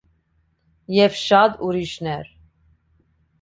[0.95, 2.33] Եվ շատ ուրիշներ։